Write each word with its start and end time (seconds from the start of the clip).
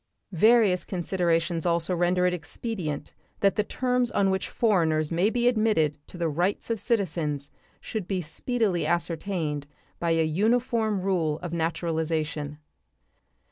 Various 0.31 0.83
considerations 0.83 1.63
also 1.63 1.95
render 1.95 2.25
it 2.25 2.33
expedient 2.33 3.13
that 3.41 3.55
the 3.55 3.63
terms 3.63 4.09
on 4.09 4.31
which 4.31 4.49
foreigners 4.49 5.11
may 5.11 5.29
be 5.29 5.47
admitted 5.47 5.99
to 6.07 6.17
the 6.17 6.27
rights 6.27 6.71
of 6.71 6.79
citizens 6.79 7.51
should 7.79 8.07
be 8.07 8.19
speedily 8.19 8.87
ascertained 8.87 9.67
by 9.99 10.13
a 10.15 10.23
uniform 10.23 11.01
rule 11.01 11.37
of 11.43 11.53
naturalization. 11.53 12.57